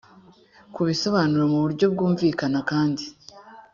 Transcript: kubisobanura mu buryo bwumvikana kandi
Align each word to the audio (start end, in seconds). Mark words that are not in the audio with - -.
kubisobanura 0.73 1.43
mu 1.51 1.57
buryo 1.63 1.85
bwumvikana 1.93 2.59
kandi 2.69 3.03